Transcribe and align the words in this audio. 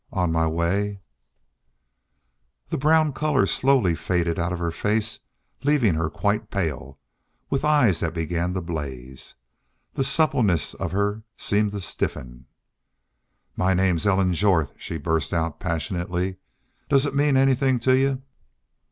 On 0.11 0.31
my 0.31 0.47
way" 0.47 0.99
The 2.71 2.77
brown 2.79 3.13
color 3.13 3.45
slowly 3.45 3.93
faded 3.93 4.39
out 4.39 4.51
of 4.51 4.57
her 4.57 4.71
face, 4.71 5.19
leaving 5.63 5.93
her 5.93 6.09
quite 6.09 6.49
pale, 6.49 6.97
with 7.51 7.63
eyes 7.63 7.99
that 7.99 8.15
began 8.15 8.55
to 8.55 8.61
blaze. 8.61 9.35
The 9.93 10.03
suppleness 10.03 10.73
of 10.73 10.91
her 10.91 11.21
seemed 11.37 11.69
to 11.73 11.81
stiffen. 11.81 12.47
"My 13.55 13.75
name's 13.75 14.07
Ellen 14.07 14.33
Jorth," 14.33 14.73
she 14.75 14.97
burst 14.97 15.33
out, 15.33 15.59
passionately. 15.59 16.37
"Does 16.89 17.05
it 17.05 17.13
mean 17.13 17.37
anythin' 17.37 17.77
to 17.81 17.95
y'u?" 17.95 18.23